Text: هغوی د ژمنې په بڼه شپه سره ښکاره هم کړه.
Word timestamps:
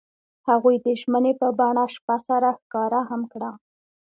هغوی 0.49 0.75
د 0.85 0.87
ژمنې 1.01 1.33
په 1.39 1.47
بڼه 1.59 1.83
شپه 1.95 2.15
سره 2.27 2.49
ښکاره 2.61 3.01
هم 3.09 3.21
کړه. 3.31 3.51